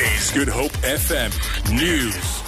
[0.00, 1.30] Good Hope FM
[1.76, 2.42] News.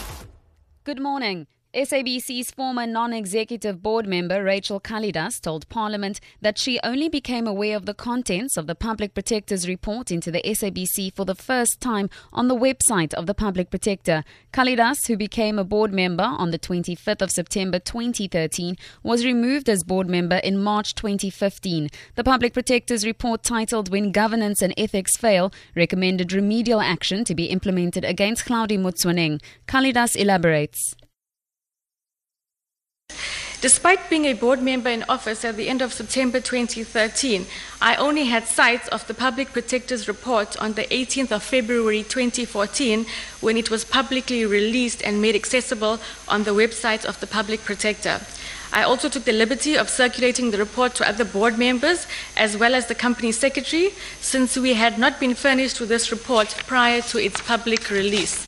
[0.85, 1.47] Good morning.
[1.75, 7.79] SABC's former non executive board member Rachel Kalidass told Parliament that she only became aware
[7.79, 12.11] of the contents of the Public Protector's report into the SABC for the first time
[12.31, 14.23] on the website of the Public Protector.
[14.53, 19.83] Kalidass, who became a board member on the 25th of September 2013, was removed as
[19.83, 21.89] board member in March 2015.
[22.17, 27.47] The Public Protector's report, titled When Governance and Ethics Fail, recommended remedial action to be
[27.47, 29.41] implemented against Hlaudi Motsoeneng.
[29.67, 30.95] Kalidass elaborates.
[33.63, 37.47] Despite being a board member in office at the end of September 2013,
[37.81, 43.07] I only had sight of the Public Protector's report on the 18th of February 2014
[43.41, 48.21] when it was publicly released and made accessible on the website of the Public Protector.
[48.73, 52.75] I also took the liberty of circulating the report to other board members as well
[52.75, 57.19] as the company secretary since we had not been furnished with this report prior to
[57.19, 58.45] its public release.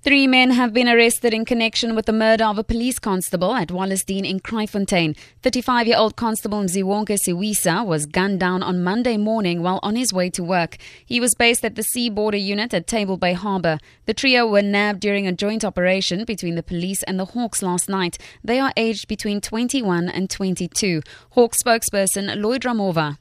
[0.00, 3.70] Three men have been arrested in connection with the murder of a police constable at
[3.70, 5.16] Wallacedene in Kraaifontein.
[5.42, 10.44] 35-year-old Constable Mziwonke Siwisa was gunned down on Monday morning while on his way to
[10.44, 10.76] work.
[11.04, 13.80] He was based at the Sea Border Unit at Table Bay Harbour.
[14.06, 17.88] The trio were nabbed during a joint operation between the police and the Hawks last
[17.88, 18.18] night.
[18.44, 21.02] They are aged between 21 and 22.
[21.30, 23.18] Hawk spokesperson Lloyd Ramovha.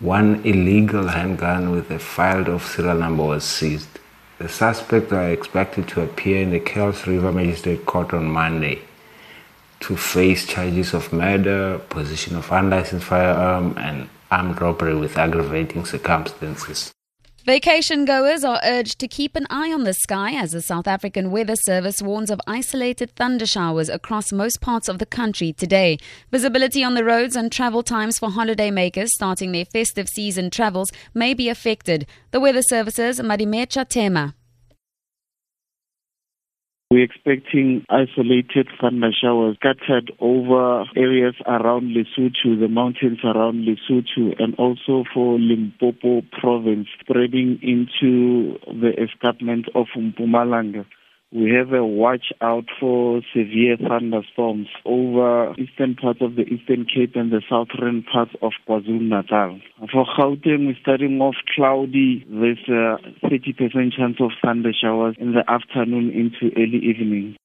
[0.00, 3.88] One illegal handgun with a filed off serial number was seized.
[4.38, 8.82] The suspects are expected to appear in the Kuils River Magistrate Court on Monday
[9.80, 16.92] to face charges of murder, possession of unlicensed firearm, and armed robbery with aggravating circumstances.
[17.46, 21.30] Vacation goers are urged to keep an eye on the sky as the South African
[21.30, 25.96] Weather Service warns of isolated thunder showers across most parts of the country today.
[26.32, 31.34] Visibility on the roads and travel times for holidaymakers starting their festive season travels may
[31.34, 32.04] be affected.
[32.32, 34.34] The Weather Service's Madimecha Tema.
[36.88, 44.54] We're expecting isolated thunder showers scattered over areas around Lesotho, the mountains around Lesotho, and
[44.54, 50.86] also for Limpopo province, spreading into the escarpment of Mpumalanga.
[51.36, 57.14] We have a watch out for severe thunderstorms over eastern parts of the Eastern Cape
[57.14, 59.60] and the southern parts of KwaZulu-Natal.
[59.92, 62.24] For Gauteng, we're starting off cloudy.
[62.26, 67.36] There's a 30% chance of thunder showers in the afternoon into early evening.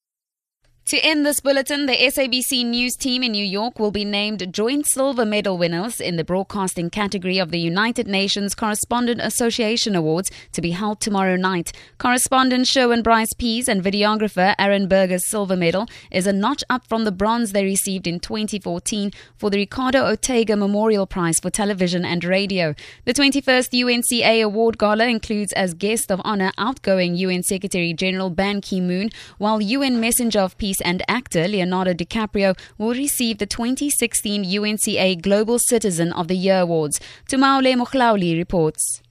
[0.91, 4.85] To end this bulletin, the SABC News team in New York will be named joint
[4.85, 10.59] silver medal winners in the broadcasting category of the United Nations Correspondent Association Awards to
[10.59, 11.71] be held tomorrow night.
[11.97, 17.05] Correspondent Sherwin Bryce Pease and videographer Aaron Berger's silver medal is a notch up from
[17.05, 22.25] the bronze they received in 2014 for the Ricardo Ortega Memorial Prize for Television and
[22.25, 22.75] Radio.
[23.05, 28.59] The 21st UNCA Award Gala includes as guest of honor outgoing UN Secretary General Ban
[28.59, 35.21] Ki-moon, while UN Messenger of Peace and actor Leonardo DiCaprio will receive the 2016 UNCA
[35.21, 36.99] Global Citizen of the Year Awards.
[37.29, 39.01] Tumaole Mokhlauli reports.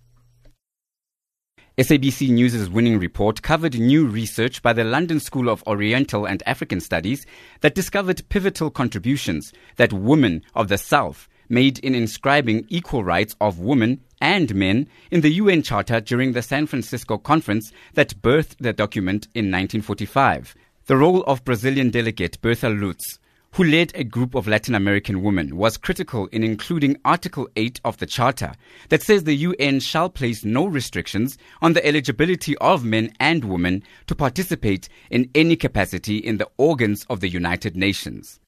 [1.78, 6.78] SABC News' winning report covered new research by the London School of Oriental and African
[6.78, 7.24] Studies
[7.62, 13.58] that discovered pivotal contributions that women of the South made in inscribing equal rights of
[13.58, 18.72] women and men in the UN Charter during the San Francisco conference that birthed the
[18.72, 20.54] document in 1945.
[20.90, 23.20] The role of Brazilian delegate Bertha Lutz,
[23.52, 27.98] who led a group of Latin American women, was critical in including Article 8 of
[27.98, 28.54] the Charter
[28.88, 33.84] that says the UN shall place no restrictions on the eligibility of men and women
[34.08, 38.40] to participate in any capacity in the organs of the United Nations.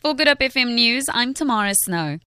[0.00, 2.18] For Good Hope FM News, I'm Tamara Snow.